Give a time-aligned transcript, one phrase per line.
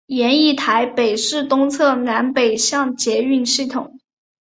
[0.07, 3.99] 研议台北市东侧南北向捷运系统。